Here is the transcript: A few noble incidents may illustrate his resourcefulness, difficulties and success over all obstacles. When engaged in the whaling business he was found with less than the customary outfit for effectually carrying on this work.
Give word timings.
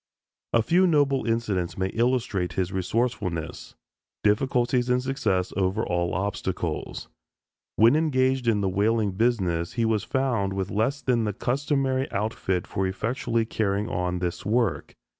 A 0.51 0.63
few 0.63 0.87
noble 0.87 1.27
incidents 1.27 1.77
may 1.77 1.89
illustrate 1.89 2.53
his 2.53 2.71
resourcefulness, 2.71 3.75
difficulties 4.23 4.89
and 4.89 4.99
success 4.99 5.53
over 5.55 5.85
all 5.85 6.15
obstacles. 6.15 7.07
When 7.75 7.95
engaged 7.95 8.47
in 8.47 8.61
the 8.61 8.67
whaling 8.67 9.11
business 9.11 9.73
he 9.73 9.85
was 9.85 10.03
found 10.03 10.53
with 10.53 10.71
less 10.71 11.03
than 11.03 11.25
the 11.25 11.33
customary 11.33 12.11
outfit 12.11 12.65
for 12.65 12.87
effectually 12.87 13.45
carrying 13.45 13.89
on 13.89 14.17
this 14.17 14.43
work. 14.43 14.95